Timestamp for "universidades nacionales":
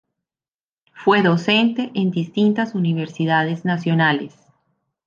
2.73-4.33